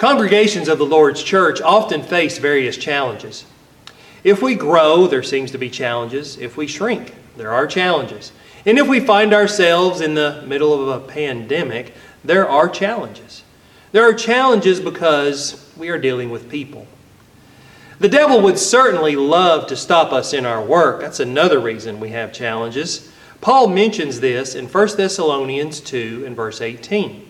Congregations 0.00 0.68
of 0.68 0.78
the 0.78 0.86
Lord's 0.86 1.22
church 1.22 1.60
often 1.60 2.02
face 2.02 2.38
various 2.38 2.78
challenges. 2.78 3.44
If 4.24 4.40
we 4.40 4.54
grow, 4.54 5.06
there 5.06 5.22
seems 5.22 5.50
to 5.50 5.58
be 5.58 5.68
challenges. 5.68 6.38
If 6.38 6.56
we 6.56 6.66
shrink, 6.66 7.14
there 7.36 7.52
are 7.52 7.66
challenges. 7.66 8.32
And 8.64 8.78
if 8.78 8.88
we 8.88 9.00
find 9.00 9.34
ourselves 9.34 10.00
in 10.00 10.14
the 10.14 10.42
middle 10.46 10.72
of 10.72 10.88
a 10.88 11.06
pandemic, 11.06 11.92
there 12.24 12.48
are 12.48 12.66
challenges. 12.66 13.42
There 13.92 14.08
are 14.08 14.14
challenges 14.14 14.80
because 14.80 15.70
we 15.76 15.90
are 15.90 15.98
dealing 15.98 16.30
with 16.30 16.48
people. 16.48 16.86
The 17.98 18.08
devil 18.08 18.40
would 18.40 18.58
certainly 18.58 19.16
love 19.16 19.66
to 19.66 19.76
stop 19.76 20.14
us 20.14 20.32
in 20.32 20.46
our 20.46 20.64
work. 20.64 21.02
That's 21.02 21.20
another 21.20 21.60
reason 21.60 22.00
we 22.00 22.08
have 22.08 22.32
challenges. 22.32 23.12
Paul 23.42 23.68
mentions 23.68 24.20
this 24.20 24.54
in 24.54 24.66
1 24.66 24.96
Thessalonians 24.96 25.78
2 25.78 26.24
and 26.24 26.34
verse 26.34 26.62
18. 26.62 27.29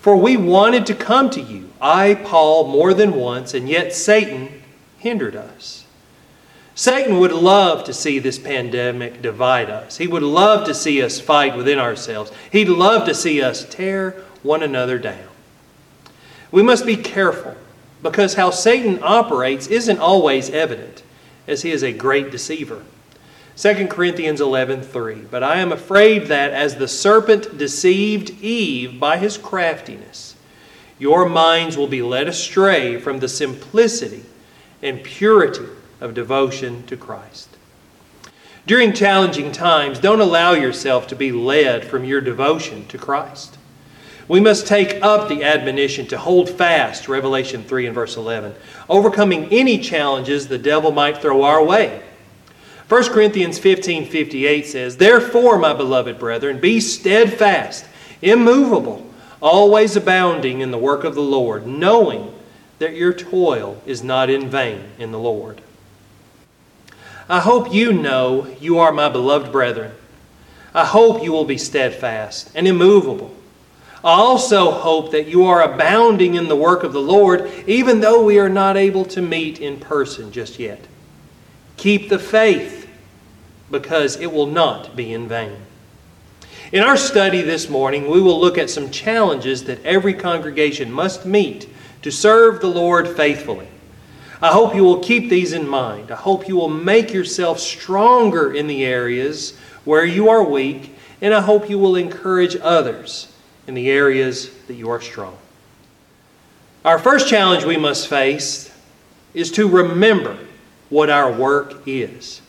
For 0.00 0.16
we 0.16 0.38
wanted 0.38 0.86
to 0.86 0.94
come 0.94 1.28
to 1.30 1.42
you, 1.42 1.70
I, 1.78 2.14
Paul, 2.14 2.68
more 2.68 2.94
than 2.94 3.14
once, 3.14 3.52
and 3.52 3.68
yet 3.68 3.92
Satan 3.92 4.62
hindered 4.98 5.36
us. 5.36 5.84
Satan 6.74 7.18
would 7.18 7.32
love 7.32 7.84
to 7.84 7.92
see 7.92 8.18
this 8.18 8.38
pandemic 8.38 9.20
divide 9.20 9.68
us. 9.68 9.98
He 9.98 10.06
would 10.06 10.22
love 10.22 10.66
to 10.66 10.74
see 10.74 11.02
us 11.02 11.20
fight 11.20 11.54
within 11.54 11.78
ourselves. 11.78 12.32
He'd 12.50 12.70
love 12.70 13.06
to 13.06 13.14
see 13.14 13.42
us 13.42 13.66
tear 13.68 14.12
one 14.42 14.62
another 14.62 14.98
down. 14.98 15.28
We 16.50 16.62
must 16.62 16.86
be 16.86 16.96
careful 16.96 17.54
because 18.02 18.34
how 18.34 18.50
Satan 18.50 19.00
operates 19.02 19.66
isn't 19.66 19.98
always 19.98 20.48
evident, 20.48 21.02
as 21.46 21.60
he 21.60 21.72
is 21.72 21.82
a 21.82 21.92
great 21.92 22.30
deceiver. 22.30 22.82
2 23.60 23.88
Corinthians 23.88 24.40
11:3 24.40 25.26
But 25.30 25.42
I 25.42 25.58
am 25.58 25.70
afraid 25.70 26.28
that 26.28 26.50
as 26.50 26.76
the 26.76 26.88
serpent 26.88 27.58
deceived 27.58 28.30
Eve 28.40 28.98
by 28.98 29.18
his 29.18 29.36
craftiness 29.36 30.34
your 30.98 31.28
minds 31.28 31.76
will 31.76 31.86
be 31.86 32.00
led 32.00 32.26
astray 32.26 32.98
from 32.98 33.18
the 33.18 33.28
simplicity 33.28 34.22
and 34.82 35.02
purity 35.02 35.66
of 36.00 36.14
devotion 36.14 36.84
to 36.86 36.96
Christ. 36.96 37.48
During 38.66 38.92
challenging 38.92 39.52
times, 39.52 39.98
don't 39.98 40.20
allow 40.20 40.52
yourself 40.52 41.06
to 41.08 41.16
be 41.16 41.32
led 41.32 41.84
from 41.84 42.04
your 42.04 42.20
devotion 42.20 42.86
to 42.88 42.98
Christ. 42.98 43.58
We 44.28 44.40
must 44.40 44.66
take 44.66 45.02
up 45.02 45.28
the 45.28 45.42
admonition 45.42 46.06
to 46.08 46.18
hold 46.18 46.48
fast, 46.48 47.08
Revelation 47.08 47.64
3 47.64 47.86
and 47.86 47.94
verse 47.94 48.16
11, 48.16 48.54
overcoming 48.88 49.48
any 49.50 49.78
challenges 49.78 50.48
the 50.48 50.58
devil 50.58 50.92
might 50.92 51.20
throw 51.20 51.42
our 51.42 51.62
way 51.62 52.02
1 52.90 53.12
Corinthians 53.12 53.56
15 53.56 54.06
58 54.06 54.66
says, 54.66 54.96
Therefore, 54.96 55.60
my 55.60 55.72
beloved 55.72 56.18
brethren, 56.18 56.58
be 56.58 56.80
steadfast, 56.80 57.86
immovable, 58.20 59.08
always 59.40 59.94
abounding 59.94 60.60
in 60.60 60.72
the 60.72 60.76
work 60.76 61.04
of 61.04 61.14
the 61.14 61.22
Lord, 61.22 61.68
knowing 61.68 62.34
that 62.80 62.96
your 62.96 63.12
toil 63.12 63.80
is 63.86 64.02
not 64.02 64.28
in 64.28 64.48
vain 64.48 64.82
in 64.98 65.12
the 65.12 65.20
Lord. 65.20 65.60
I 67.28 67.38
hope 67.38 67.72
you 67.72 67.92
know 67.92 68.48
you 68.60 68.80
are 68.80 68.90
my 68.90 69.08
beloved 69.08 69.52
brethren. 69.52 69.92
I 70.74 70.84
hope 70.84 71.22
you 71.22 71.30
will 71.30 71.44
be 71.44 71.58
steadfast 71.58 72.50
and 72.56 72.66
immovable. 72.66 73.32
I 74.02 74.14
also 74.14 74.72
hope 74.72 75.12
that 75.12 75.28
you 75.28 75.44
are 75.44 75.62
abounding 75.62 76.34
in 76.34 76.48
the 76.48 76.56
work 76.56 76.82
of 76.82 76.92
the 76.92 77.00
Lord, 77.00 77.48
even 77.68 78.00
though 78.00 78.24
we 78.24 78.40
are 78.40 78.48
not 78.48 78.76
able 78.76 79.04
to 79.04 79.22
meet 79.22 79.60
in 79.60 79.78
person 79.78 80.32
just 80.32 80.58
yet. 80.58 80.88
Keep 81.76 82.08
the 82.08 82.18
faith 82.18 82.79
because 83.70 84.16
it 84.16 84.32
will 84.32 84.46
not 84.46 84.96
be 84.96 85.12
in 85.12 85.28
vain. 85.28 85.56
In 86.72 86.82
our 86.82 86.96
study 86.96 87.42
this 87.42 87.68
morning, 87.68 88.08
we 88.08 88.20
will 88.20 88.40
look 88.40 88.56
at 88.56 88.70
some 88.70 88.90
challenges 88.90 89.64
that 89.64 89.84
every 89.84 90.14
congregation 90.14 90.92
must 90.92 91.26
meet 91.26 91.68
to 92.02 92.10
serve 92.10 92.60
the 92.60 92.68
Lord 92.68 93.08
faithfully. 93.08 93.68
I 94.42 94.48
hope 94.48 94.74
you 94.74 94.84
will 94.84 95.00
keep 95.00 95.28
these 95.28 95.52
in 95.52 95.68
mind. 95.68 96.10
I 96.10 96.16
hope 96.16 96.48
you 96.48 96.56
will 96.56 96.68
make 96.68 97.12
yourself 97.12 97.58
stronger 97.58 98.54
in 98.54 98.68
the 98.68 98.84
areas 98.84 99.58
where 99.84 100.04
you 100.04 100.30
are 100.30 100.42
weak, 100.42 100.94
and 101.20 101.34
I 101.34 101.40
hope 101.40 101.68
you 101.68 101.78
will 101.78 101.96
encourage 101.96 102.56
others 102.62 103.32
in 103.66 103.74
the 103.74 103.90
areas 103.90 104.50
that 104.66 104.74
you 104.74 104.88
are 104.90 105.00
strong. 105.00 105.36
Our 106.84 106.98
first 106.98 107.28
challenge 107.28 107.64
we 107.64 107.76
must 107.76 108.08
face 108.08 108.74
is 109.34 109.52
to 109.52 109.68
remember 109.68 110.38
what 110.88 111.10
our 111.10 111.30
work 111.30 111.82
is. 111.84 112.39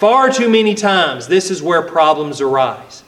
Far 0.00 0.30
too 0.30 0.48
many 0.48 0.74
times, 0.74 1.28
this 1.28 1.50
is 1.50 1.62
where 1.62 1.82
problems 1.82 2.40
arise. 2.40 3.04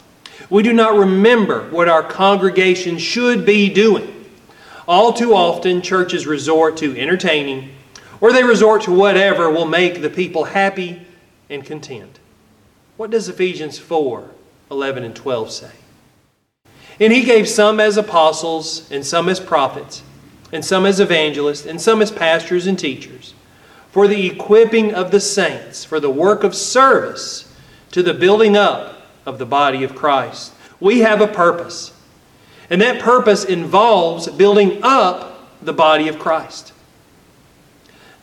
We 0.51 0.61
do 0.61 0.71
not 0.71 0.95
remember 0.95 1.67
what 1.71 1.89
our 1.89 2.03
congregation 2.03 2.99
should 2.99 3.47
be 3.47 3.73
doing. 3.73 4.27
All 4.87 5.11
too 5.11 5.33
often, 5.33 5.81
churches 5.81 6.27
resort 6.27 6.77
to 6.77 6.95
entertaining, 6.95 7.71
or 8.21 8.31
they 8.31 8.43
resort 8.43 8.83
to 8.83 8.91
whatever 8.91 9.49
will 9.49 9.65
make 9.65 10.03
the 10.03 10.09
people 10.11 10.43
happy 10.43 11.01
and 11.49 11.65
content. 11.65 12.19
What 12.95 13.09
does 13.09 13.27
Ephesians 13.27 13.79
4 13.79 14.29
11 14.69 15.03
and 15.03 15.15
12 15.15 15.49
say? 15.49 15.71
And 16.99 17.11
he 17.11 17.23
gave 17.23 17.49
some 17.49 17.79
as 17.79 17.97
apostles, 17.97 18.87
and 18.91 19.03
some 19.03 19.29
as 19.29 19.39
prophets, 19.39 20.03
and 20.51 20.63
some 20.63 20.85
as 20.85 20.99
evangelists, 20.99 21.65
and 21.65 21.81
some 21.81 22.03
as 22.03 22.11
pastors 22.11 22.67
and 22.67 22.77
teachers 22.77 23.33
for 23.93 24.07
the 24.07 24.25
equipping 24.25 24.91
of 24.91 25.11
the 25.11 25.19
saints, 25.19 25.85
for 25.85 25.99
the 25.99 26.09
work 26.09 26.43
of 26.43 26.55
service 26.55 27.47
to 27.91 28.01
the 28.01 28.13
building 28.13 28.57
up 28.57 29.03
of 29.23 29.37
the 29.37 29.45
body 29.45 29.83
of 29.83 29.93
Christ. 29.93 30.51
We 30.79 31.01
have 31.01 31.21
a 31.21 31.27
purpose, 31.27 31.93
and 32.71 32.81
that 32.81 32.99
purpose 32.99 33.45
involves 33.45 34.27
building 34.29 34.79
up 34.81 35.47
the 35.61 35.73
body 35.73 36.07
of 36.07 36.17
Christ. 36.17 36.73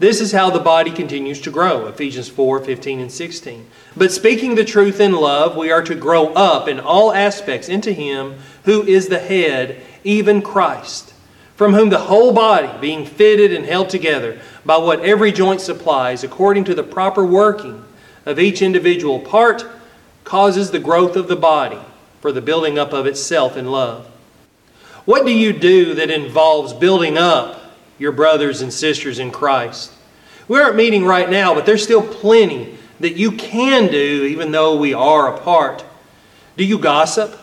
This 0.01 0.21
is 0.21 0.33
how 0.33 0.51
the 0.51 0.59
body 0.59 0.91
continues 0.91 1.41
to 1.43 1.53
grow, 1.53 1.87
Ephesians 1.87 2.29
4 2.29 2.65
15 2.65 2.99
and 2.99 3.13
16. 3.13 3.71
But 3.97 4.11
speaking 4.11 4.57
the 4.57 4.65
truth 4.65 4.99
in 4.99 5.13
love, 5.13 5.57
we 5.57 5.71
are 5.71 5.85
to 5.85 5.95
grow 5.95 6.33
up 6.33 6.67
in 6.67 6.81
all 6.81 7.13
aspects 7.13 7.69
into 7.69 7.93
Him 7.93 8.35
who 8.65 8.83
is 8.83 9.07
the 9.07 9.21
head, 9.21 9.81
even 10.03 10.43
Christ 10.43 11.10
from 11.61 11.75
whom 11.75 11.91
the 11.91 11.99
whole 11.99 12.33
body, 12.33 12.71
being 12.81 13.05
fitted 13.05 13.53
and 13.53 13.67
held 13.67 13.91
together 13.91 14.41
by 14.65 14.79
what 14.79 15.01
every 15.01 15.31
joint 15.31 15.61
supplies, 15.61 16.25
according 16.25 16.65
to 16.65 16.75
the 16.75 16.83
proper 16.83 17.23
working 17.23 17.85
of 18.25 18.39
each 18.39 18.63
individual 18.63 19.21
part, 19.21 19.67
causes 20.25 20.71
the 20.71 20.79
growth 20.79 21.17
of 21.17 21.29
the 21.29 21.37
body 21.37 21.79
for 22.23 22.33
the 22.33 22.41
building 22.41 22.79
up 22.79 22.95
of 22.95 23.05
itself 23.05 23.59
in 23.59 23.67
love. 23.67 24.07
What 25.05 25.27
do 25.27 25.33
you 25.33 25.53
do 25.53 25.93
that 25.97 26.11
involves 26.11 26.73
building 26.73 27.19
up 27.19 27.61
your 27.99 28.13
brothers 28.13 28.63
and 28.63 28.73
sisters 28.73 29.19
in 29.19 29.31
Christ? 29.31 29.93
We 30.49 30.59
aren't 30.59 30.77
meeting 30.77 31.05
right 31.05 31.29
now, 31.29 31.53
but 31.55 31.67
there's 31.67 31.83
still 31.83 32.01
plenty 32.01 32.79
that 33.01 33.19
you 33.19 33.33
can 33.33 33.93
do 33.93 34.25
even 34.25 34.51
though 34.51 34.77
we 34.77 34.95
are 34.95 35.37
apart. 35.37 35.85
Do 36.57 36.65
you 36.65 36.79
gossip? 36.79 37.39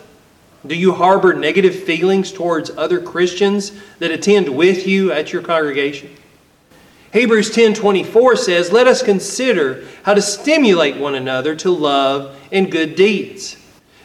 Do 0.68 0.76
you 0.76 0.94
harbor 0.94 1.34
negative 1.34 1.84
feelings 1.84 2.32
towards 2.32 2.70
other 2.78 3.00
Christians 3.00 3.72
that 4.00 4.12
attend 4.12 4.50
with 4.50 4.88
you 4.88 5.12
at 5.12 5.34
your 5.34 5.42
congregation? 5.42 6.10
Hebrews 7.12 7.50
10:24 7.52 8.36
says, 8.36 8.72
"Let 8.72 8.88
us 8.88 9.02
consider 9.02 9.84
how 10.04 10.14
to 10.14 10.22
stimulate 10.22 10.98
one 10.98 11.16
another 11.16 11.56
to 11.56 11.72
love 11.72 12.36
and 12.52 12.72
good 12.72 12.96
deeds." 12.96 13.57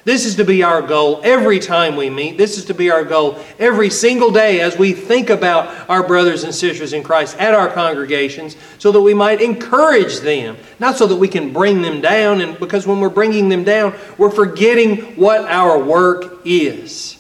This 0.04 0.26
is 0.26 0.34
to 0.36 0.44
be 0.44 0.64
our 0.64 0.82
goal 0.82 1.20
every 1.22 1.60
time 1.60 1.94
we 1.94 2.10
meet. 2.10 2.36
This 2.36 2.58
is 2.58 2.64
to 2.64 2.74
be 2.74 2.90
our 2.90 3.04
goal 3.04 3.38
every 3.60 3.88
single 3.88 4.32
day 4.32 4.60
as 4.60 4.76
we 4.76 4.92
think 4.92 5.30
about 5.30 5.88
our 5.88 6.04
brothers 6.04 6.42
and 6.42 6.52
sisters 6.52 6.92
in 6.92 7.04
Christ 7.04 7.38
at 7.38 7.54
our 7.54 7.68
congregations 7.68 8.56
so 8.78 8.90
that 8.90 9.00
we 9.00 9.14
might 9.14 9.40
encourage 9.40 10.18
them, 10.18 10.56
not 10.80 10.96
so 10.96 11.06
that 11.06 11.16
we 11.16 11.28
can 11.28 11.52
bring 11.52 11.82
them 11.82 12.00
down. 12.00 12.40
And 12.40 12.58
because 12.58 12.84
when 12.84 12.98
we're 12.98 13.10
bringing 13.10 13.48
them 13.48 13.62
down, 13.62 13.94
we're 14.18 14.30
forgetting 14.30 15.14
what 15.14 15.44
our 15.44 15.78
work 15.78 16.40
is. 16.44 17.16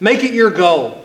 Make 0.00 0.24
it 0.24 0.32
your 0.32 0.50
goal. 0.50 1.04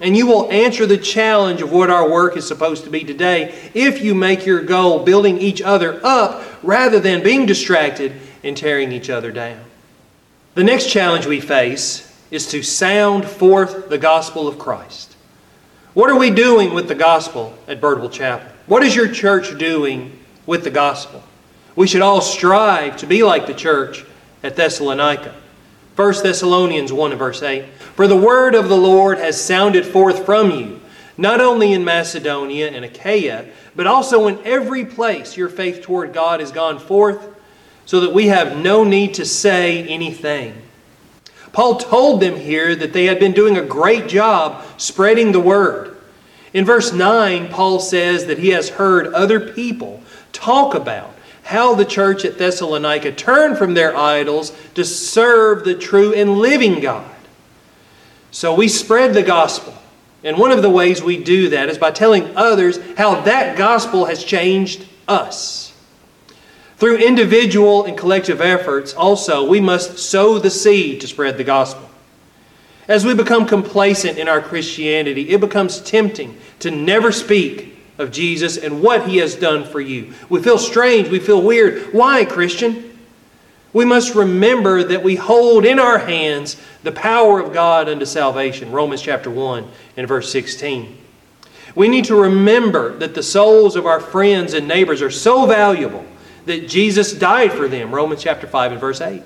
And 0.00 0.16
you 0.16 0.26
will 0.26 0.50
answer 0.50 0.86
the 0.86 0.98
challenge 0.98 1.60
of 1.60 1.70
what 1.70 1.90
our 1.90 2.10
work 2.10 2.34
is 2.36 2.48
supposed 2.48 2.84
to 2.84 2.90
be 2.90 3.04
today 3.04 3.70
if 3.74 4.02
you 4.02 4.14
make 4.14 4.46
your 4.46 4.62
goal 4.62 5.04
building 5.04 5.36
each 5.36 5.60
other 5.60 6.00
up 6.02 6.42
rather 6.62 6.98
than 6.98 7.22
being 7.22 7.44
distracted 7.44 8.14
and 8.42 8.56
tearing 8.56 8.90
each 8.92 9.10
other 9.10 9.30
down. 9.30 9.65
The 10.56 10.64
next 10.64 10.88
challenge 10.88 11.26
we 11.26 11.40
face 11.40 12.10
is 12.30 12.48
to 12.48 12.62
sound 12.62 13.26
forth 13.26 13.90
the 13.90 13.98
gospel 13.98 14.48
of 14.48 14.58
Christ. 14.58 15.14
What 15.92 16.08
are 16.08 16.18
we 16.18 16.30
doing 16.30 16.72
with 16.72 16.88
the 16.88 16.94
gospel 16.94 17.54
at 17.68 17.78
Birdwell 17.78 18.10
Chapel? 18.10 18.48
What 18.64 18.82
is 18.82 18.96
your 18.96 19.06
church 19.06 19.58
doing 19.58 20.18
with 20.46 20.64
the 20.64 20.70
gospel? 20.70 21.22
We 21.76 21.86
should 21.86 22.00
all 22.00 22.22
strive 22.22 22.96
to 22.96 23.06
be 23.06 23.22
like 23.22 23.46
the 23.46 23.52
church 23.52 24.06
at 24.42 24.56
Thessalonica. 24.56 25.34
1 25.94 26.22
Thessalonians 26.22 26.90
1 26.90 27.10
and 27.10 27.18
verse 27.18 27.42
8. 27.42 27.66
For 27.94 28.08
the 28.08 28.16
word 28.16 28.54
of 28.54 28.70
the 28.70 28.78
Lord 28.78 29.18
has 29.18 29.38
sounded 29.38 29.84
forth 29.84 30.24
from 30.24 30.50
you, 30.50 30.80
not 31.18 31.42
only 31.42 31.74
in 31.74 31.84
Macedonia 31.84 32.70
and 32.70 32.82
Achaia, 32.82 33.44
but 33.74 33.86
also 33.86 34.26
in 34.26 34.38
every 34.46 34.86
place 34.86 35.36
your 35.36 35.50
faith 35.50 35.82
toward 35.82 36.14
God 36.14 36.40
has 36.40 36.50
gone 36.50 36.78
forth 36.78 37.35
so 37.86 38.00
that 38.00 38.12
we 38.12 38.26
have 38.26 38.56
no 38.56 38.84
need 38.84 39.14
to 39.14 39.24
say 39.24 39.86
anything. 39.86 40.60
Paul 41.52 41.76
told 41.76 42.20
them 42.20 42.36
here 42.36 42.76
that 42.76 42.92
they 42.92 43.06
had 43.06 43.18
been 43.18 43.32
doing 43.32 43.56
a 43.56 43.64
great 43.64 44.08
job 44.08 44.62
spreading 44.76 45.32
the 45.32 45.40
word. 45.40 45.96
In 46.52 46.64
verse 46.64 46.92
9, 46.92 47.48
Paul 47.48 47.80
says 47.80 48.26
that 48.26 48.38
he 48.38 48.50
has 48.50 48.68
heard 48.68 49.14
other 49.14 49.40
people 49.40 50.02
talk 50.32 50.74
about 50.74 51.14
how 51.44 51.74
the 51.74 51.84
church 51.84 52.24
at 52.24 52.38
Thessalonica 52.38 53.12
turned 53.12 53.56
from 53.56 53.74
their 53.74 53.96
idols 53.96 54.50
to 54.74 54.84
serve 54.84 55.64
the 55.64 55.76
true 55.76 56.12
and 56.12 56.38
living 56.38 56.80
God. 56.80 57.10
So 58.32 58.52
we 58.52 58.68
spread 58.68 59.14
the 59.14 59.22
gospel. 59.22 59.72
And 60.24 60.36
one 60.36 60.50
of 60.50 60.60
the 60.60 60.70
ways 60.70 61.02
we 61.02 61.22
do 61.22 61.50
that 61.50 61.68
is 61.68 61.78
by 61.78 61.92
telling 61.92 62.36
others 62.36 62.80
how 62.98 63.20
that 63.22 63.56
gospel 63.56 64.06
has 64.06 64.24
changed 64.24 64.86
us. 65.06 65.65
Through 66.78 66.98
individual 66.98 67.86
and 67.86 67.96
collective 67.96 68.40
efforts, 68.40 68.92
also, 68.92 69.48
we 69.48 69.60
must 69.60 69.98
sow 69.98 70.38
the 70.38 70.50
seed 70.50 71.00
to 71.00 71.06
spread 71.06 71.38
the 71.38 71.44
gospel. 71.44 71.88
As 72.86 73.04
we 73.04 73.14
become 73.14 73.46
complacent 73.46 74.18
in 74.18 74.28
our 74.28 74.42
Christianity, 74.42 75.30
it 75.30 75.40
becomes 75.40 75.80
tempting 75.80 76.38
to 76.60 76.70
never 76.70 77.10
speak 77.12 77.76
of 77.98 78.12
Jesus 78.12 78.58
and 78.58 78.82
what 78.82 79.08
he 79.08 79.16
has 79.18 79.34
done 79.34 79.64
for 79.64 79.80
you. 79.80 80.12
We 80.28 80.42
feel 80.42 80.58
strange, 80.58 81.08
we 81.08 81.18
feel 81.18 81.40
weird. 81.40 81.94
Why, 81.94 82.26
Christian? 82.26 82.98
We 83.72 83.86
must 83.86 84.14
remember 84.14 84.84
that 84.84 85.02
we 85.02 85.16
hold 85.16 85.64
in 85.64 85.78
our 85.78 85.98
hands 85.98 86.60
the 86.82 86.92
power 86.92 87.40
of 87.40 87.52
God 87.52 87.88
unto 87.88 88.04
salvation. 88.04 88.70
Romans 88.70 89.02
chapter 89.02 89.30
1 89.30 89.68
and 89.96 90.06
verse 90.06 90.30
16. 90.30 90.96
We 91.74 91.88
need 91.88 92.04
to 92.06 92.20
remember 92.20 92.96
that 92.98 93.14
the 93.14 93.22
souls 93.22 93.76
of 93.76 93.86
our 93.86 94.00
friends 94.00 94.54
and 94.54 94.68
neighbors 94.68 95.02
are 95.02 95.10
so 95.10 95.46
valuable 95.46 96.04
that 96.46 96.68
Jesus 96.68 97.12
died 97.12 97.52
for 97.52 97.68
them. 97.68 97.94
Romans 97.94 98.22
chapter 98.22 98.46
5 98.46 98.72
and 98.72 98.80
verse 98.80 99.00
8. 99.00 99.22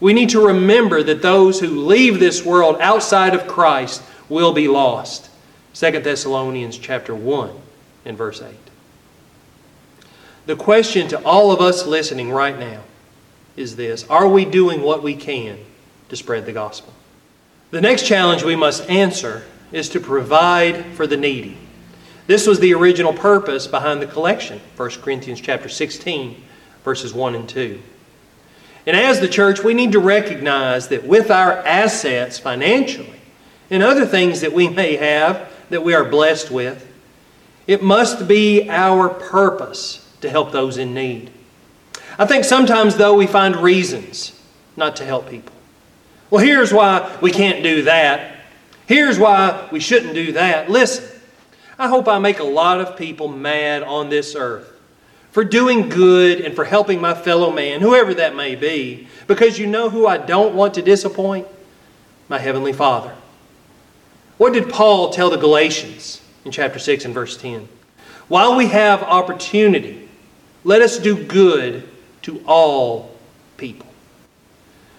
We 0.00 0.12
need 0.12 0.30
to 0.30 0.46
remember 0.46 1.02
that 1.02 1.22
those 1.22 1.58
who 1.58 1.86
leave 1.86 2.20
this 2.20 2.44
world 2.44 2.76
outside 2.80 3.34
of 3.34 3.48
Christ 3.48 4.02
will 4.28 4.52
be 4.52 4.68
lost. 4.68 5.30
2 5.74 6.00
Thessalonians 6.00 6.78
chapter 6.78 7.14
1 7.14 7.50
and 8.04 8.16
verse 8.16 8.42
8. 8.42 8.54
The 10.46 10.56
question 10.56 11.08
to 11.08 11.22
all 11.24 11.52
of 11.52 11.60
us 11.60 11.86
listening 11.86 12.30
right 12.30 12.58
now 12.58 12.82
is 13.56 13.76
this 13.76 14.04
Are 14.08 14.28
we 14.28 14.44
doing 14.44 14.82
what 14.82 15.02
we 15.02 15.14
can 15.14 15.58
to 16.08 16.16
spread 16.16 16.46
the 16.46 16.52
gospel? 16.52 16.92
The 17.70 17.80
next 17.80 18.06
challenge 18.06 18.42
we 18.42 18.56
must 18.56 18.88
answer 18.88 19.44
is 19.72 19.88
to 19.90 20.00
provide 20.00 20.86
for 20.94 21.06
the 21.06 21.16
needy. 21.16 21.58
This 22.28 22.46
was 22.46 22.60
the 22.60 22.74
original 22.74 23.14
purpose 23.14 23.66
behind 23.66 24.02
the 24.02 24.06
collection, 24.06 24.60
1 24.76 24.90
Corinthians 25.00 25.40
chapter 25.40 25.70
16, 25.70 26.40
verses 26.84 27.14
1 27.14 27.34
and 27.34 27.48
2. 27.48 27.80
And 28.86 28.94
as 28.94 29.18
the 29.18 29.28
church, 29.28 29.64
we 29.64 29.72
need 29.72 29.92
to 29.92 29.98
recognize 29.98 30.88
that 30.88 31.04
with 31.04 31.30
our 31.30 31.52
assets 31.52 32.38
financially 32.38 33.18
and 33.70 33.82
other 33.82 34.04
things 34.04 34.42
that 34.42 34.52
we 34.52 34.68
may 34.68 34.96
have, 34.96 35.50
that 35.70 35.82
we 35.82 35.94
are 35.94 36.04
blessed 36.04 36.50
with. 36.50 36.86
It 37.66 37.82
must 37.82 38.28
be 38.28 38.68
our 38.68 39.08
purpose 39.08 40.06
to 40.20 40.28
help 40.28 40.52
those 40.52 40.76
in 40.76 40.92
need. 40.92 41.30
I 42.18 42.26
think 42.26 42.44
sometimes, 42.44 42.96
though, 42.96 43.14
we 43.14 43.26
find 43.26 43.56
reasons 43.56 44.38
not 44.76 44.96
to 44.96 45.04
help 45.06 45.30
people. 45.30 45.54
Well, 46.28 46.44
here's 46.44 46.74
why 46.74 47.16
we 47.22 47.30
can't 47.30 47.62
do 47.62 47.84
that. 47.84 48.36
Here's 48.84 49.18
why 49.18 49.66
we 49.72 49.80
shouldn't 49.80 50.12
do 50.12 50.32
that. 50.32 50.70
Listen, 50.70 51.17
I 51.78 51.88
hope 51.88 52.08
I 52.08 52.18
make 52.18 52.40
a 52.40 52.44
lot 52.44 52.80
of 52.80 52.96
people 52.96 53.28
mad 53.28 53.82
on 53.82 54.08
this 54.08 54.34
earth 54.34 54.72
for 55.30 55.44
doing 55.44 55.88
good 55.88 56.40
and 56.40 56.56
for 56.56 56.64
helping 56.64 57.00
my 57.00 57.14
fellow 57.14 57.52
man, 57.52 57.80
whoever 57.80 58.14
that 58.14 58.34
may 58.34 58.56
be, 58.56 59.06
because 59.28 59.58
you 59.58 59.66
know 59.66 59.88
who 59.88 60.06
I 60.06 60.16
don't 60.16 60.54
want 60.54 60.74
to 60.74 60.82
disappoint? 60.82 61.46
My 62.28 62.38
Heavenly 62.38 62.72
Father. 62.72 63.14
What 64.38 64.52
did 64.52 64.68
Paul 64.68 65.10
tell 65.10 65.30
the 65.30 65.36
Galatians 65.36 66.20
in 66.44 66.50
chapter 66.50 66.78
6 66.78 67.04
and 67.04 67.14
verse 67.14 67.36
10? 67.36 67.68
While 68.26 68.56
we 68.56 68.66
have 68.66 69.02
opportunity, 69.02 70.08
let 70.64 70.82
us 70.82 70.98
do 70.98 71.24
good 71.24 71.88
to 72.22 72.42
all 72.46 73.16
people. 73.56 73.86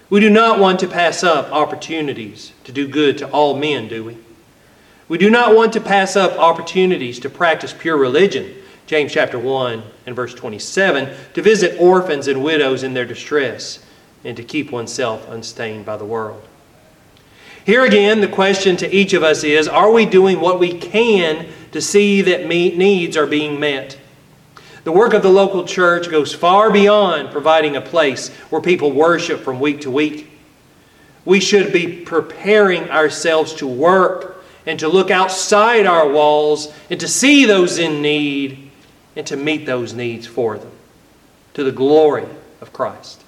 We 0.08 0.20
do 0.20 0.30
not 0.30 0.58
want 0.58 0.80
to 0.80 0.88
pass 0.88 1.22
up 1.22 1.52
opportunities 1.52 2.52
to 2.64 2.72
do 2.72 2.88
good 2.88 3.18
to 3.18 3.30
all 3.30 3.56
men, 3.56 3.86
do 3.88 4.04
we? 4.04 4.16
We 5.10 5.18
do 5.18 5.28
not 5.28 5.56
want 5.56 5.72
to 5.72 5.80
pass 5.80 6.14
up 6.14 6.38
opportunities 6.38 7.18
to 7.18 7.28
practice 7.28 7.74
pure 7.76 7.96
religion, 7.96 8.54
James 8.86 9.12
chapter 9.12 9.40
1 9.40 9.82
and 10.06 10.14
verse 10.14 10.32
27, 10.34 11.12
to 11.34 11.42
visit 11.42 11.80
orphans 11.80 12.28
and 12.28 12.44
widows 12.44 12.84
in 12.84 12.94
their 12.94 13.04
distress, 13.04 13.84
and 14.22 14.36
to 14.36 14.44
keep 14.44 14.70
oneself 14.70 15.28
unstained 15.28 15.84
by 15.84 15.96
the 15.96 16.04
world. 16.04 16.40
Here 17.66 17.84
again, 17.84 18.20
the 18.20 18.28
question 18.28 18.76
to 18.76 18.94
each 18.94 19.12
of 19.12 19.24
us 19.24 19.42
is 19.42 19.66
Are 19.66 19.90
we 19.90 20.06
doing 20.06 20.38
what 20.38 20.60
we 20.60 20.78
can 20.78 21.48
to 21.72 21.80
see 21.80 22.22
that 22.22 22.46
needs 22.46 23.16
are 23.16 23.26
being 23.26 23.58
met? 23.58 23.98
The 24.84 24.92
work 24.92 25.12
of 25.12 25.24
the 25.24 25.28
local 25.28 25.64
church 25.64 26.08
goes 26.08 26.32
far 26.32 26.70
beyond 26.70 27.32
providing 27.32 27.74
a 27.74 27.80
place 27.80 28.28
where 28.50 28.62
people 28.62 28.92
worship 28.92 29.40
from 29.40 29.58
week 29.58 29.80
to 29.80 29.90
week. 29.90 30.30
We 31.24 31.40
should 31.40 31.72
be 31.72 31.96
preparing 31.96 32.88
ourselves 32.90 33.54
to 33.54 33.66
work 33.66 34.36
and 34.66 34.78
to 34.78 34.88
look 34.88 35.10
outside 35.10 35.86
our 35.86 36.08
walls 36.08 36.72
and 36.90 37.00
to 37.00 37.08
see 37.08 37.44
those 37.44 37.78
in 37.78 38.02
need 38.02 38.70
and 39.16 39.26
to 39.26 39.36
meet 39.36 39.66
those 39.66 39.92
needs 39.92 40.26
for 40.26 40.58
them 40.58 40.72
to 41.54 41.64
the 41.64 41.72
glory 41.72 42.26
of 42.60 42.72
Christ. 42.72 43.22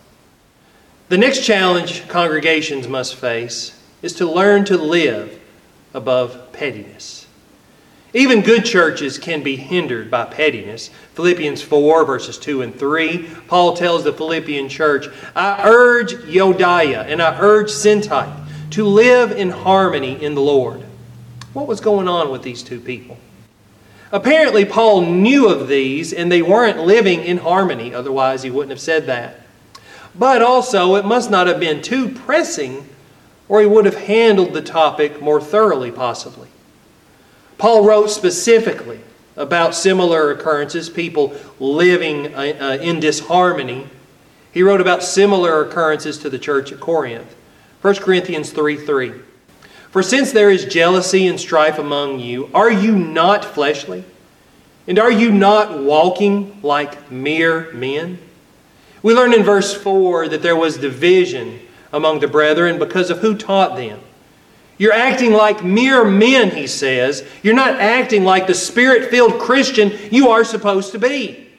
The 1.09 1.19
next 1.19 1.45
challenge 1.45 2.09
congregations 2.09 2.89
must 2.89 3.17
face 3.17 3.79
is 4.01 4.15
to 4.15 4.31
learn 4.31 4.65
to 4.67 4.77
live 4.77 5.41
above 5.95 6.53
pettiness. 6.53 7.27
Even 8.15 8.43
good 8.43 8.65
churches 8.65 9.19
can 9.19 9.43
be 9.43 9.57
hindered 9.57 10.11
by 10.11 10.27
pettiness. 10.27 10.91
Philippians 11.15 11.63
4, 11.63 12.05
verses 12.05 12.39
2 12.39 12.63
and 12.63 12.79
3, 12.79 13.27
Paul 13.49 13.75
tells 13.75 14.05
the 14.05 14.13
Philippian 14.13 14.69
church, 14.69 15.07
I 15.35 15.63
urge 15.67 16.13
Euodia 16.13 17.07
and 17.07 17.23
I 17.23 17.39
urge 17.41 17.71
Syntyche 17.71 18.71
to 18.71 18.87
live 18.87 19.33
in 19.33 19.51
harmony 19.51 20.23
in 20.23 20.35
the 20.35 20.43
Lord. 20.43 20.83
What 21.53 21.67
was 21.67 21.81
going 21.81 22.09
on 22.09 22.31
with 22.31 22.43
these 22.43 22.63
two 22.63 22.81
people? 22.81 23.19
Apparently, 24.11 24.65
Paul 24.65 25.03
knew 25.03 25.49
of 25.49 25.69
these 25.69 26.13
and 26.13 26.31
they 26.31 26.43
weren't 26.43 26.81
living 26.81 27.21
in 27.21 27.39
harmony, 27.39 27.95
otherwise, 27.95 28.43
he 28.43 28.51
wouldn't 28.51 28.71
have 28.71 28.81
said 28.81 29.07
that. 29.07 29.41
But 30.15 30.43
also, 30.43 30.97
it 30.97 31.05
must 31.05 31.31
not 31.31 31.47
have 31.47 31.61
been 31.61 31.81
too 31.83 32.09
pressing 32.11 32.87
or 33.49 33.61
he 33.61 33.67
would 33.67 33.85
have 33.85 33.97
handled 33.97 34.53
the 34.55 34.63
topic 34.63 35.21
more 35.21 35.41
thoroughly, 35.41 35.91
possibly. 35.91 36.49
Paul 37.59 37.85
wrote 37.85 38.09
specifically 38.09 39.01
about 39.37 39.75
similar 39.75 40.31
occurrences, 40.31 40.89
people 40.89 41.35
living 41.59 42.35
uh, 42.35 42.39
uh 42.39 42.79
in 42.83 43.01
disharmony. 43.01 43.89
He 44.53 44.63
wrote 44.63 44.81
about 44.81 45.03
similar 45.03 45.63
occurrences 45.65 46.19
to 46.19 46.31
the 46.31 46.39
church 46.39 46.73
at 46.73 46.81
Corinth. 46.81 47.35
1 47.83 47.95
Corinthians 47.97 48.51
3 48.51 48.77
3. 48.77 49.13
For 49.93 50.03
since 50.03 50.33
there 50.33 50.51
is 50.51 50.65
jealousy 50.65 51.27
and 51.27 51.39
strife 51.39 51.79
among 51.79 52.19
you, 52.19 52.49
are 52.55 52.73
you 52.73 52.97
not 52.97 53.45
fleshly? 53.45 54.05
And 54.89 54.99
are 54.99 55.13
you 55.13 55.31
not 55.31 55.81
walking 55.81 56.61
like 56.63 57.13
mere 57.13 57.71
men? 57.73 58.19
We 59.03 59.13
learn 59.13 59.35
in 59.35 59.43
verse 59.43 59.75
4 59.75 60.29
that 60.29 60.41
there 60.41 60.57
was 60.57 60.79
division 60.79 61.61
among 61.93 62.21
the 62.21 62.27
brethren 62.27 62.79
because 62.79 63.11
of 63.11 63.19
who 63.19 63.37
taught 63.37 63.77
them. 63.77 64.01
You're 64.79 64.95
acting 64.95 65.33
like 65.33 65.63
mere 65.63 66.07
men, 66.07 66.51
he 66.51 66.67
says. 66.67 67.23
You're 67.43 67.55
not 67.55 67.79
acting 67.79 68.25
like 68.25 68.47
the 68.47 68.55
spirit 68.55 69.11
filled 69.11 69.39
Christian 69.39 69.93
you 70.11 70.31
are 70.31 70.43
supposed 70.43 70.93
to 70.93 70.99
be. 70.99 71.51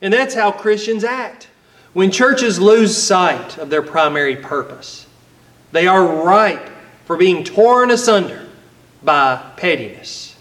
And 0.00 0.14
that's 0.14 0.36
how 0.36 0.52
Christians 0.52 1.02
act. 1.02 1.48
When 1.92 2.12
churches 2.12 2.60
lose 2.60 2.96
sight 2.96 3.58
of 3.58 3.68
their 3.68 3.82
primary 3.82 4.36
purpose, 4.36 5.08
they 5.72 5.88
are 5.88 6.22
ripe 6.24 6.70
for 7.04 7.16
being 7.16 7.44
torn 7.44 7.90
asunder 7.90 8.48
by 9.02 9.36
pettiness. 9.56 10.36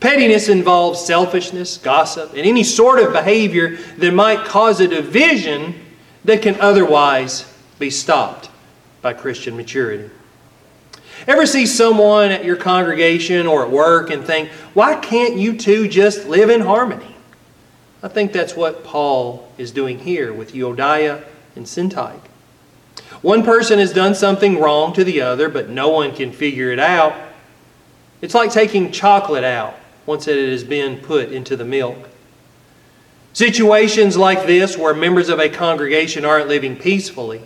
Pettiness 0.00 0.48
involves 0.48 1.04
selfishness, 1.04 1.78
gossip, 1.78 2.30
and 2.30 2.40
any 2.40 2.64
sort 2.64 2.98
of 2.98 3.12
behavior 3.12 3.76
that 3.98 4.12
might 4.12 4.44
cause 4.44 4.80
a 4.80 4.88
division 4.88 5.74
that 6.24 6.42
can 6.42 6.58
otherwise 6.60 7.52
be 7.78 7.88
stopped 7.88 8.50
by 9.00 9.12
Christian 9.12 9.56
maturity. 9.56 10.10
Ever 11.26 11.46
see 11.46 11.66
someone 11.66 12.32
at 12.32 12.44
your 12.44 12.56
congregation 12.56 13.46
or 13.46 13.64
at 13.64 13.70
work 13.70 14.10
and 14.10 14.24
think, 14.24 14.48
why 14.74 14.96
can't 14.96 15.36
you 15.36 15.56
two 15.56 15.86
just 15.86 16.26
live 16.26 16.50
in 16.50 16.62
harmony? 16.62 17.14
I 18.02 18.08
think 18.08 18.32
that's 18.32 18.56
what 18.56 18.82
Paul 18.82 19.48
is 19.56 19.70
doing 19.70 20.00
here 20.00 20.32
with 20.32 20.52
Euodia 20.52 21.24
and 21.54 21.64
Syntyche. 21.64 22.20
One 23.22 23.44
person 23.44 23.78
has 23.78 23.92
done 23.92 24.16
something 24.16 24.58
wrong 24.58 24.92
to 24.94 25.04
the 25.04 25.20
other, 25.20 25.48
but 25.48 25.68
no 25.68 25.88
one 25.88 26.12
can 26.14 26.32
figure 26.32 26.72
it 26.72 26.80
out. 26.80 27.14
It's 28.20 28.34
like 28.34 28.52
taking 28.52 28.90
chocolate 28.90 29.44
out 29.44 29.74
once 30.06 30.26
it 30.26 30.48
has 30.50 30.64
been 30.64 30.98
put 30.98 31.30
into 31.30 31.56
the 31.56 31.64
milk. 31.64 32.08
Situations 33.32 34.16
like 34.16 34.46
this, 34.46 34.76
where 34.76 34.92
members 34.92 35.28
of 35.28 35.38
a 35.38 35.48
congregation 35.48 36.24
aren't 36.24 36.48
living 36.48 36.76
peacefully, 36.76 37.40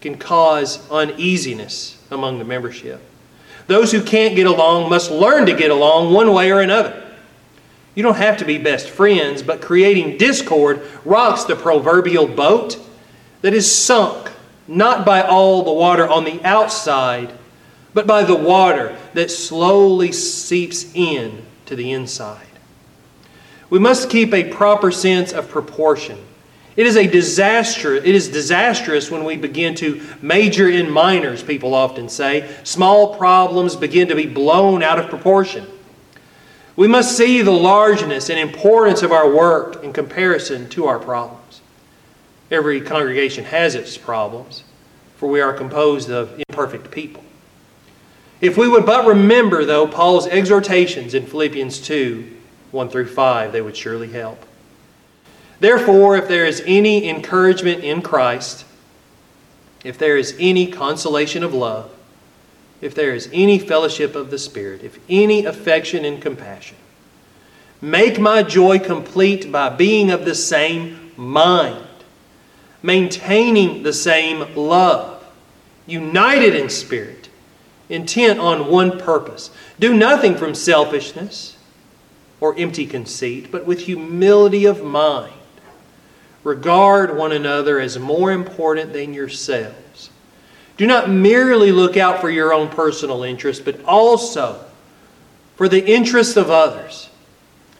can 0.00 0.16
cause 0.16 0.90
uneasiness 0.90 1.98
among 2.10 2.38
the 2.38 2.44
membership. 2.44 3.00
Those 3.66 3.92
who 3.92 4.02
can't 4.02 4.34
get 4.34 4.46
along 4.46 4.90
must 4.90 5.10
learn 5.10 5.46
to 5.46 5.54
get 5.54 5.70
along 5.70 6.12
one 6.12 6.32
way 6.32 6.50
or 6.50 6.60
another. 6.60 7.02
You 7.94 8.02
don't 8.02 8.16
have 8.16 8.38
to 8.38 8.44
be 8.44 8.58
best 8.58 8.88
friends, 8.88 9.42
but 9.42 9.60
creating 9.60 10.16
discord 10.16 10.82
rocks 11.04 11.44
the 11.44 11.56
proverbial 11.56 12.26
boat 12.26 12.78
that 13.42 13.54
is 13.54 13.70
sunk 13.70 14.23
not 14.66 15.04
by 15.04 15.22
all 15.22 15.62
the 15.62 15.72
water 15.72 16.08
on 16.08 16.24
the 16.24 16.42
outside, 16.44 17.32
but 17.92 18.06
by 18.06 18.24
the 18.24 18.34
water 18.34 18.96
that 19.14 19.30
slowly 19.30 20.12
seeps 20.12 20.92
in 20.94 21.44
to 21.66 21.76
the 21.76 21.92
inside. 21.92 22.46
We 23.70 23.78
must 23.78 24.10
keep 24.10 24.32
a 24.32 24.50
proper 24.52 24.90
sense 24.90 25.32
of 25.32 25.48
proportion. 25.48 26.18
It 26.76 26.86
is 26.86 26.96
a 26.96 27.06
disaster. 27.06 27.94
It 27.94 28.06
is 28.06 28.28
disastrous 28.28 29.10
when 29.10 29.24
we 29.24 29.36
begin 29.36 29.74
to 29.76 30.02
major 30.20 30.68
in 30.68 30.90
minors, 30.90 31.42
people 31.42 31.74
often 31.74 32.08
say. 32.08 32.52
Small 32.64 33.16
problems 33.16 33.76
begin 33.76 34.08
to 34.08 34.16
be 34.16 34.26
blown 34.26 34.82
out 34.82 34.98
of 34.98 35.08
proportion. 35.08 35.66
We 36.76 36.88
must 36.88 37.16
see 37.16 37.42
the 37.42 37.52
largeness 37.52 38.30
and 38.30 38.38
importance 38.38 39.02
of 39.02 39.12
our 39.12 39.32
work 39.32 39.84
in 39.84 39.92
comparison 39.92 40.68
to 40.70 40.86
our 40.86 40.98
problems. 40.98 41.43
Every 42.50 42.80
congregation 42.80 43.44
has 43.44 43.74
its 43.74 43.96
problems, 43.96 44.64
for 45.16 45.28
we 45.28 45.40
are 45.40 45.52
composed 45.52 46.10
of 46.10 46.40
imperfect 46.48 46.90
people. 46.90 47.24
If 48.40 48.58
we 48.58 48.68
would 48.68 48.84
but 48.84 49.06
remember, 49.06 49.64
though, 49.64 49.86
Paul's 49.86 50.26
exhortations 50.26 51.14
in 51.14 51.26
Philippians 51.26 51.80
2 51.80 52.30
1 52.72 52.88
through 52.88 53.06
5, 53.06 53.52
they 53.52 53.62
would 53.62 53.76
surely 53.76 54.10
help. 54.10 54.44
Therefore, 55.60 56.16
if 56.16 56.26
there 56.26 56.44
is 56.44 56.62
any 56.66 57.08
encouragement 57.08 57.84
in 57.84 58.02
Christ, 58.02 58.64
if 59.84 59.96
there 59.96 60.16
is 60.16 60.34
any 60.40 60.66
consolation 60.66 61.44
of 61.44 61.54
love, 61.54 61.90
if 62.80 62.94
there 62.94 63.14
is 63.14 63.30
any 63.32 63.58
fellowship 63.58 64.16
of 64.16 64.30
the 64.30 64.38
Spirit, 64.38 64.82
if 64.82 64.98
any 65.08 65.44
affection 65.44 66.04
and 66.04 66.20
compassion, 66.20 66.76
make 67.80 68.18
my 68.18 68.42
joy 68.42 68.78
complete 68.78 69.52
by 69.52 69.68
being 69.68 70.10
of 70.10 70.24
the 70.24 70.34
same 70.34 71.12
mind, 71.16 71.86
maintaining 72.84 73.82
the 73.82 73.94
same 73.94 74.54
love, 74.54 75.24
united 75.86 76.54
in 76.54 76.68
spirit, 76.68 77.30
intent 77.88 78.38
on 78.38 78.70
one 78.70 79.00
purpose. 79.00 79.50
Do 79.80 79.94
nothing 79.94 80.36
from 80.36 80.54
selfishness 80.54 81.56
or 82.42 82.54
empty 82.58 82.84
conceit, 82.84 83.50
but 83.50 83.64
with 83.64 83.80
humility 83.80 84.66
of 84.66 84.84
mind. 84.84 85.32
Regard 86.42 87.16
one 87.16 87.32
another 87.32 87.80
as 87.80 87.98
more 87.98 88.30
important 88.30 88.92
than 88.92 89.14
yourselves. 89.14 90.10
Do 90.76 90.86
not 90.86 91.08
merely 91.08 91.72
look 91.72 91.96
out 91.96 92.20
for 92.20 92.28
your 92.28 92.52
own 92.52 92.68
personal 92.68 93.22
interest, 93.22 93.64
but 93.64 93.82
also 93.86 94.62
for 95.56 95.70
the 95.70 95.86
interest 95.86 96.36
of 96.36 96.50
others. 96.50 97.08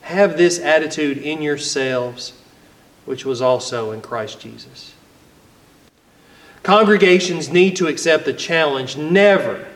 Have 0.00 0.38
this 0.38 0.58
attitude 0.58 1.18
in 1.18 1.42
yourselves, 1.42 2.32
which 3.04 3.26
was 3.26 3.42
also 3.42 3.90
in 3.90 4.00
Christ 4.00 4.40
Jesus. 4.40 4.93
Congregations 6.64 7.50
need 7.50 7.76
to 7.76 7.88
accept 7.88 8.24
the 8.24 8.32
challenge 8.32 8.96
never 8.96 9.66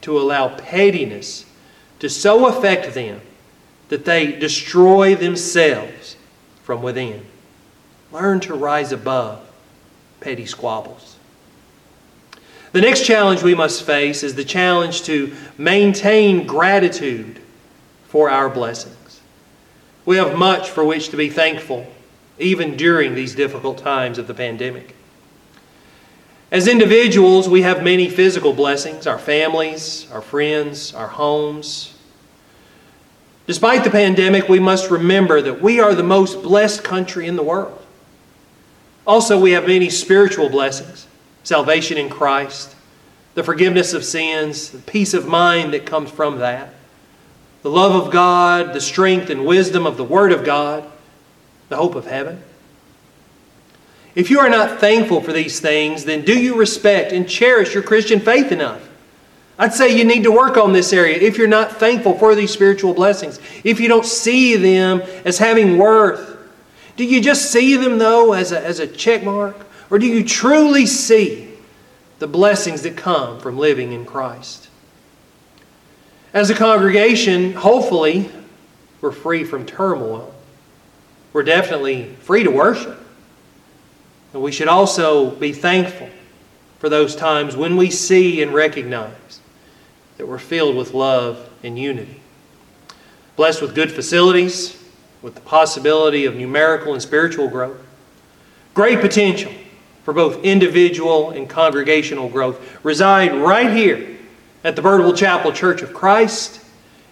to 0.00 0.18
allow 0.18 0.48
pettiness 0.48 1.46
to 2.00 2.10
so 2.10 2.48
affect 2.48 2.94
them 2.94 3.20
that 3.88 4.04
they 4.04 4.32
destroy 4.32 5.14
themselves 5.14 6.16
from 6.64 6.82
within. 6.82 7.24
Learn 8.10 8.40
to 8.40 8.54
rise 8.54 8.90
above 8.90 9.48
petty 10.20 10.44
squabbles. 10.44 11.16
The 12.72 12.80
next 12.80 13.06
challenge 13.06 13.44
we 13.44 13.54
must 13.54 13.84
face 13.84 14.24
is 14.24 14.34
the 14.34 14.44
challenge 14.44 15.02
to 15.02 15.32
maintain 15.56 16.44
gratitude 16.44 17.40
for 18.08 18.30
our 18.30 18.48
blessings. 18.48 19.20
We 20.04 20.16
have 20.16 20.36
much 20.36 20.70
for 20.70 20.84
which 20.84 21.10
to 21.10 21.16
be 21.16 21.30
thankful, 21.30 21.86
even 22.40 22.76
during 22.76 23.14
these 23.14 23.36
difficult 23.36 23.78
times 23.78 24.18
of 24.18 24.26
the 24.26 24.34
pandemic. 24.34 24.96
As 26.52 26.68
individuals, 26.68 27.48
we 27.48 27.62
have 27.62 27.82
many 27.82 28.10
physical 28.10 28.52
blessings 28.52 29.06
our 29.06 29.18
families, 29.18 30.06
our 30.12 30.20
friends, 30.20 30.92
our 30.92 31.08
homes. 31.08 31.94
Despite 33.46 33.84
the 33.84 33.90
pandemic, 33.90 34.50
we 34.50 34.60
must 34.60 34.90
remember 34.90 35.40
that 35.40 35.62
we 35.62 35.80
are 35.80 35.94
the 35.94 36.02
most 36.02 36.42
blessed 36.42 36.84
country 36.84 37.26
in 37.26 37.36
the 37.36 37.42
world. 37.42 37.82
Also, 39.06 39.40
we 39.40 39.52
have 39.52 39.66
many 39.66 39.88
spiritual 39.88 40.50
blessings 40.50 41.06
salvation 41.42 41.96
in 41.96 42.10
Christ, 42.10 42.76
the 43.34 43.42
forgiveness 43.42 43.94
of 43.94 44.04
sins, 44.04 44.68
the 44.68 44.78
peace 44.78 45.14
of 45.14 45.26
mind 45.26 45.72
that 45.72 45.86
comes 45.86 46.10
from 46.10 46.38
that, 46.40 46.74
the 47.62 47.70
love 47.70 47.94
of 47.94 48.12
God, 48.12 48.74
the 48.74 48.80
strength 48.80 49.30
and 49.30 49.46
wisdom 49.46 49.86
of 49.86 49.96
the 49.96 50.04
Word 50.04 50.32
of 50.32 50.44
God, 50.44 50.84
the 51.70 51.76
hope 51.76 51.94
of 51.94 52.04
heaven. 52.06 52.42
If 54.14 54.30
you 54.30 54.40
are 54.40 54.50
not 54.50 54.78
thankful 54.78 55.20
for 55.20 55.32
these 55.32 55.60
things, 55.60 56.04
then 56.04 56.22
do 56.22 56.38
you 56.38 56.56
respect 56.56 57.12
and 57.12 57.28
cherish 57.28 57.72
your 57.72 57.82
Christian 57.82 58.20
faith 58.20 58.52
enough? 58.52 58.88
I'd 59.58 59.72
say 59.72 59.96
you 59.96 60.04
need 60.04 60.24
to 60.24 60.32
work 60.32 60.56
on 60.56 60.72
this 60.72 60.92
area 60.92 61.16
if 61.18 61.38
you're 61.38 61.46
not 61.46 61.76
thankful 61.76 62.18
for 62.18 62.34
these 62.34 62.50
spiritual 62.50 62.94
blessings. 62.94 63.38
If 63.64 63.80
you 63.80 63.88
don't 63.88 64.04
see 64.04 64.56
them 64.56 65.02
as 65.24 65.38
having 65.38 65.78
worth, 65.78 66.36
do 66.96 67.04
you 67.04 67.20
just 67.20 67.50
see 67.50 67.76
them, 67.76 67.98
though, 67.98 68.32
as 68.32 68.52
a, 68.52 68.64
as 68.64 68.80
a 68.80 68.86
check 68.86 69.24
mark? 69.24 69.66
Or 69.90 69.98
do 69.98 70.06
you 70.06 70.24
truly 70.24 70.86
see 70.86 71.48
the 72.18 72.26
blessings 72.26 72.82
that 72.82 72.96
come 72.96 73.40
from 73.40 73.58
living 73.58 73.92
in 73.92 74.04
Christ? 74.04 74.68
As 76.34 76.50
a 76.50 76.54
congregation, 76.54 77.52
hopefully, 77.52 78.30
we're 79.00 79.12
free 79.12 79.44
from 79.44 79.66
turmoil. 79.66 80.34
We're 81.32 81.42
definitely 81.42 82.14
free 82.20 82.42
to 82.42 82.50
worship. 82.50 83.01
And 84.32 84.42
we 84.42 84.52
should 84.52 84.68
also 84.68 85.30
be 85.30 85.52
thankful 85.52 86.08
for 86.78 86.88
those 86.88 87.14
times 87.14 87.56
when 87.56 87.76
we 87.76 87.90
see 87.90 88.42
and 88.42 88.52
recognize 88.52 89.40
that 90.16 90.26
we're 90.26 90.38
filled 90.38 90.76
with 90.76 90.94
love 90.94 91.48
and 91.62 91.78
unity. 91.78 92.20
Blessed 93.36 93.62
with 93.62 93.74
good 93.74 93.92
facilities, 93.92 94.82
with 95.22 95.34
the 95.34 95.40
possibility 95.40 96.24
of 96.24 96.34
numerical 96.34 96.92
and 96.92 97.00
spiritual 97.00 97.48
growth. 97.48 97.78
Great 98.74 99.00
potential 99.00 99.52
for 100.04 100.12
both 100.12 100.42
individual 100.42 101.30
and 101.30 101.48
congregational 101.48 102.28
growth 102.28 102.84
reside 102.84 103.34
right 103.34 103.70
here 103.70 104.18
at 104.64 104.76
the 104.76 104.82
Birdwell 104.82 105.16
Chapel 105.16 105.52
Church 105.52 105.82
of 105.82 105.94
Christ. 105.94 106.60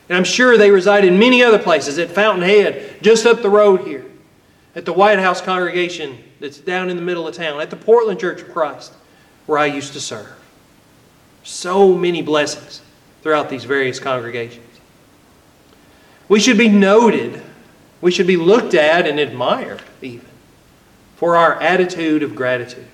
And 0.09 0.17
I'm 0.17 0.25
sure 0.25 0.59
they 0.59 0.71
reside 0.71 1.05
in 1.05 1.19
many 1.19 1.43
other 1.43 1.59
places 1.59 1.99
at 1.99 2.11
Fountainhead, 2.11 3.01
just 3.03 3.27
up 3.27 3.43
the 3.43 3.51
road 3.51 3.87
here, 3.87 4.05
at 4.75 4.85
the 4.85 4.93
White 4.93 5.19
House 5.19 5.41
congregation 5.41 6.19
that's 6.39 6.59
down 6.59 6.91
in 6.91 6.97
the 6.97 7.03
middle 7.03 7.27
of 7.27 7.35
town, 7.35 7.61
at 7.61 7.71
the 7.71 7.77
Portland 7.77 8.21
Church 8.21 8.43
of 8.43 8.53
Christ, 8.53 8.93
where 9.47 9.59
I 9.59 9.67
used 9.67 9.93
to 9.95 10.01
serve. 10.01 10.33
So 11.43 11.95
many 11.95 12.23
blessings 12.23 12.83
throughout 13.23 13.49
these 13.49 13.65
various 13.65 13.99
congregations. 13.99 14.67
We 16.29 16.39
should 16.41 16.59
be 16.59 16.69
noted 16.69 17.43
we 18.01 18.11
should 18.11 18.27
be 18.27 18.37
looked 18.37 18.75
at 18.75 19.07
and 19.07 19.19
admired, 19.19 19.83
even, 20.01 20.27
for 21.17 21.37
our 21.37 21.61
attitude 21.61 22.23
of 22.23 22.35
gratitude. 22.35 22.87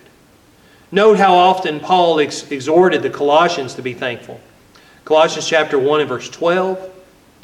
Note 0.90 1.18
how 1.18 1.34
often 1.34 1.80
Paul 1.80 2.20
ex- 2.20 2.50
exhorted 2.50 3.02
the 3.02 3.10
Colossians 3.10 3.74
to 3.74 3.82
be 3.82 3.94
thankful. 3.94 4.40
Colossians 5.04 5.46
chapter 5.46 5.78
1 5.78 6.00
and 6.00 6.08
verse 6.08 6.28
12, 6.28 6.92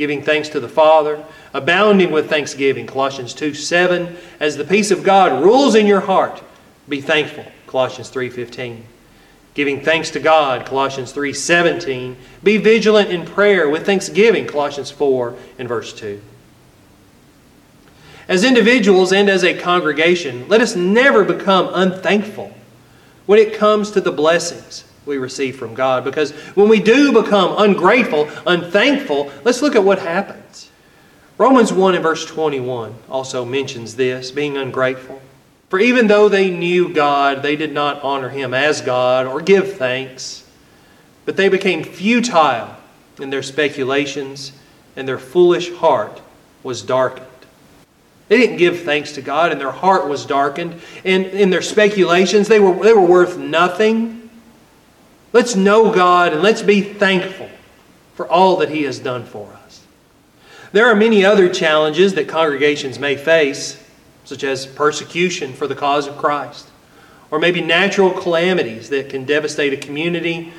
giving 0.02 0.21
thanks 0.21 0.49
to 0.49 0.59
the 0.59 0.68
Father, 0.68 1.25
abounding 1.54 2.11
with 2.11 2.28
thanksgiving. 2.28 2.88
Colossians 2.88 3.32
2 3.35 3.54
7, 3.54 4.16
as 4.40 4.56
the 4.56 4.64
peace 4.64 4.90
of 4.90 5.04
God 5.04 5.44
rules 5.44 5.76
in 5.76 5.87
your 5.87 6.00
heart, 6.00 6.42
be 6.88 7.00
thankful. 7.00 7.44
Colossians 7.68 8.09
3 8.09 8.28
15. 8.28 8.85
Giving 9.54 9.80
thanks 9.80 10.11
to 10.11 10.18
God, 10.18 10.66
Colossians 10.66 11.12
3 11.12 11.32
17. 11.32 12.16
Be 12.42 12.56
vigilant 12.56 13.11
in 13.11 13.25
prayer 13.25 13.71
with 13.71 13.87
thanksgiving, 13.87 14.44
Colossians 14.44 14.90
4 14.90 15.37
and 15.61 15.68
verse 15.68 15.92
2. 15.92 16.21
As 18.26 18.42
individuals 18.42 19.12
and 19.12 19.28
as 19.28 19.44
a 19.44 19.56
congregation, 19.56 20.49
let 20.49 20.61
us 20.61 20.75
never 20.75 21.23
become 21.23 21.71
unthankful 21.73 22.52
when 23.26 23.38
it 23.38 23.54
comes 23.54 23.92
to 23.92 24.00
the 24.00 24.11
blessings 24.11 24.82
we 25.06 25.18
receive 25.18 25.56
from 25.56 25.75
God. 25.75 26.04
Because 26.04 26.32
when 26.54 26.68
we 26.68 26.80
do 26.80 27.12
become 27.12 27.54
ungrateful, 27.59 28.28
unthankful, 28.47 29.30
let's 29.44 29.62
look 29.62 29.75
at 29.75 29.85
what 29.85 29.99
happens. 29.99 30.71
Romans 31.38 31.73
1 31.73 31.94
and 31.94 32.02
verse 32.02 32.25
21 32.25 32.94
also 33.09 33.44
mentions 33.44 33.97
this 33.97 34.30
being 34.30 34.56
ungrateful. 34.56 35.21
For 35.71 35.80
even 35.80 36.06
though 36.06 36.28
they 36.28 36.50
knew 36.50 36.92
God, 36.92 37.42
they 37.42 37.56
did 37.56 37.73
not 37.73 38.02
honor 38.02 38.28
Him 38.28 38.52
as 38.52 38.82
God 38.82 39.26
or 39.26 39.40
give 39.40 39.76
thanks, 39.76 40.44
but 41.25 41.37
they 41.37 41.49
became 41.49 41.82
futile 41.82 42.76
in 43.18 43.30
their 43.30 43.42
speculations, 43.42 44.52
and 44.97 45.09
their 45.09 45.18
foolish 45.18 45.73
heart 45.73 46.21
was 46.62 46.82
darkened. 46.82 47.26
They 48.28 48.37
didn't 48.38 48.56
give 48.56 48.82
thanks 48.82 49.12
to 49.12 49.23
God, 49.23 49.52
and 49.52 49.61
their 49.61 49.71
heart 49.71 50.09
was 50.09 50.25
darkened. 50.25 50.80
And 51.04 51.26
in 51.26 51.50
their 51.50 51.62
speculations, 51.62 52.49
they 52.49 52.61
were, 52.61 52.75
they 52.82 52.92
were 52.92 53.04
worth 53.04 53.37
nothing. 53.37 54.22
Let's 55.33 55.57
know 55.57 55.93
God 55.93 56.33
and 56.33 56.43
let's 56.43 56.62
be 56.62 56.83
thankful 56.83 57.49
for 58.15 58.29
all 58.29 58.57
that 58.57 58.69
He 58.69 58.83
has 58.83 58.99
done 58.99 59.25
for 59.25 59.53
us. 59.65 59.83
There 60.73 60.87
are 60.87 60.95
many 60.95 61.25
other 61.25 61.49
challenges 61.49 62.15
that 62.15 62.29
congregations 62.29 62.99
may 62.99 63.17
face, 63.17 63.83
such 64.25 64.45
as 64.45 64.67
persecution 64.67 65.53
for 65.53 65.67
the 65.67 65.75
cause 65.75 66.07
of 66.07 66.19
Christ, 66.19 66.69
or 67.31 67.39
maybe 67.39 67.61
natural 67.61 68.11
calamities 68.11 68.91
that 68.91 69.09
can 69.09 69.25
devastate 69.25 69.73
a 69.73 69.77
community, 69.77 70.53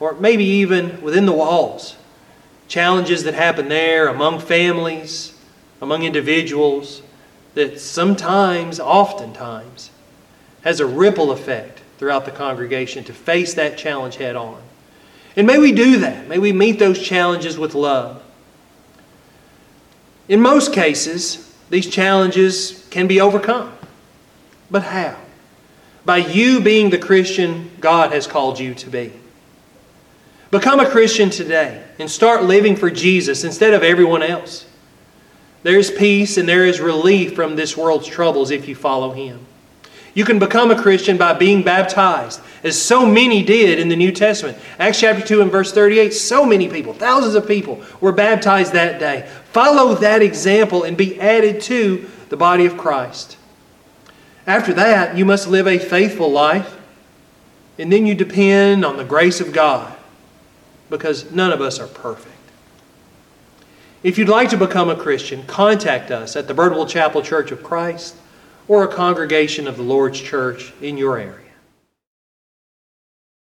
or 0.00 0.14
maybe 0.14 0.44
even 0.44 1.00
within 1.02 1.26
the 1.26 1.32
walls. 1.32 1.96
Challenges 2.66 3.24
that 3.24 3.34
happen 3.34 3.68
there 3.68 4.08
among 4.08 4.40
families, 4.40 5.34
among 5.80 6.02
individuals, 6.02 7.02
that 7.54 7.80
sometimes, 7.80 8.78
oftentimes, 8.78 9.90
has 10.62 10.80
a 10.80 10.86
ripple 10.86 11.30
effect 11.30 11.77
throughout 11.98 12.24
the 12.24 12.30
congregation 12.30 13.04
to 13.04 13.12
face 13.12 13.54
that 13.54 13.76
challenge 13.76 14.16
head 14.16 14.36
on. 14.36 14.62
And 15.36 15.46
may 15.46 15.58
we 15.58 15.72
do 15.72 15.98
that. 15.98 16.26
May 16.28 16.38
we 16.38 16.52
meet 16.52 16.78
those 16.78 17.00
challenges 17.00 17.58
with 17.58 17.74
love. 17.74 18.22
In 20.28 20.40
most 20.40 20.72
cases, 20.72 21.54
these 21.70 21.88
challenges 21.88 22.86
can 22.90 23.06
be 23.06 23.20
overcome. 23.20 23.72
But 24.70 24.82
how? 24.82 25.16
By 26.04 26.18
you 26.18 26.60
being 26.60 26.90
the 26.90 26.98
Christian 26.98 27.70
God 27.80 28.12
has 28.12 28.26
called 28.26 28.58
you 28.58 28.74
to 28.74 28.90
be. 28.90 29.12
Become 30.50 30.80
a 30.80 30.88
Christian 30.88 31.28
today 31.28 31.84
and 31.98 32.10
start 32.10 32.44
living 32.44 32.74
for 32.74 32.90
Jesus 32.90 33.44
instead 33.44 33.74
of 33.74 33.82
everyone 33.82 34.22
else. 34.22 34.66
There 35.62 35.78
is 35.78 35.90
peace 35.90 36.38
and 36.38 36.48
there 36.48 36.64
is 36.64 36.80
relief 36.80 37.34
from 37.34 37.56
this 37.56 37.76
world's 37.76 38.06
troubles 38.06 38.50
if 38.50 38.68
you 38.68 38.74
follow 38.74 39.12
Him. 39.12 39.44
You 40.18 40.24
can 40.24 40.40
become 40.40 40.72
a 40.72 40.82
Christian 40.82 41.16
by 41.16 41.32
being 41.34 41.62
baptized, 41.62 42.40
as 42.64 42.76
so 42.82 43.06
many 43.06 43.44
did 43.44 43.78
in 43.78 43.88
the 43.88 43.94
New 43.94 44.10
Testament. 44.10 44.58
Acts 44.80 44.98
chapter 44.98 45.24
2 45.24 45.42
and 45.42 45.48
verse 45.48 45.70
38, 45.70 46.12
so 46.12 46.44
many 46.44 46.68
people, 46.68 46.92
thousands 46.92 47.36
of 47.36 47.46
people, 47.46 47.80
were 48.00 48.10
baptized 48.10 48.72
that 48.72 48.98
day. 48.98 49.30
Follow 49.52 49.94
that 49.94 50.20
example 50.20 50.82
and 50.82 50.96
be 50.96 51.20
added 51.20 51.60
to 51.60 52.10
the 52.30 52.36
body 52.36 52.66
of 52.66 52.76
Christ. 52.76 53.36
After 54.44 54.72
that, 54.74 55.16
you 55.16 55.24
must 55.24 55.46
live 55.46 55.68
a 55.68 55.78
faithful 55.78 56.32
life, 56.32 56.76
and 57.78 57.92
then 57.92 58.04
you 58.04 58.16
depend 58.16 58.84
on 58.84 58.96
the 58.96 59.04
grace 59.04 59.40
of 59.40 59.52
God, 59.52 59.96
because 60.90 61.30
none 61.30 61.52
of 61.52 61.60
us 61.60 61.78
are 61.78 61.86
perfect. 61.86 62.34
If 64.02 64.18
you'd 64.18 64.28
like 64.28 64.50
to 64.50 64.56
become 64.56 64.90
a 64.90 64.96
Christian, 64.96 65.44
contact 65.46 66.10
us 66.10 66.34
at 66.34 66.48
the 66.48 66.54
Birdwell 66.54 66.88
Chapel 66.88 67.22
Church 67.22 67.52
of 67.52 67.62
Christ 67.62 68.16
or 68.68 68.84
a 68.84 68.88
congregation 68.88 69.66
of 69.66 69.76
the 69.76 69.82
Lord's 69.82 70.20
Church 70.20 70.72
in 70.80 70.96
your 70.96 71.18
area. 71.18 71.47